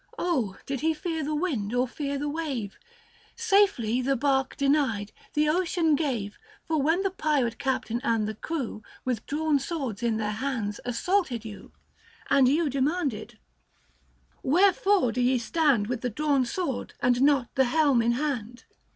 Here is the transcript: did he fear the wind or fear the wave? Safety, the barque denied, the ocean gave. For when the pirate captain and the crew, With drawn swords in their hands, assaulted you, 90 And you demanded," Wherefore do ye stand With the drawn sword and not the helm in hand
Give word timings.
did 0.65 0.79
he 0.79 0.95
fear 0.95 1.23
the 1.23 1.35
wind 1.35 1.75
or 1.75 1.87
fear 1.87 2.17
the 2.17 2.27
wave? 2.27 2.79
Safety, 3.35 4.01
the 4.01 4.15
barque 4.15 4.57
denied, 4.57 5.11
the 5.35 5.47
ocean 5.47 5.93
gave. 5.95 6.39
For 6.65 6.81
when 6.81 7.03
the 7.03 7.11
pirate 7.11 7.59
captain 7.59 8.01
and 8.03 8.27
the 8.27 8.33
crew, 8.33 8.81
With 9.05 9.27
drawn 9.27 9.59
swords 9.59 10.01
in 10.01 10.17
their 10.17 10.31
hands, 10.31 10.79
assaulted 10.85 11.45
you, 11.45 11.71
90 12.31 12.31
And 12.31 12.47
you 12.49 12.67
demanded," 12.67 13.37
Wherefore 14.57 15.11
do 15.11 15.21
ye 15.21 15.37
stand 15.37 15.85
With 15.85 16.01
the 16.01 16.09
drawn 16.09 16.45
sword 16.45 16.95
and 16.99 17.21
not 17.21 17.53
the 17.53 17.65
helm 17.65 18.01
in 18.01 18.13
hand 18.13 18.63